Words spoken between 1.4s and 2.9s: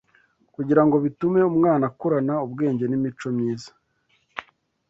umwana akurana ubwenge